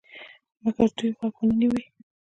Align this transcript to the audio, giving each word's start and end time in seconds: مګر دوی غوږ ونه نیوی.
مګر 0.63 0.89
دوی 0.97 1.11
غوږ 1.17 1.35
ونه 1.39 1.55
نیوی. 1.59 1.83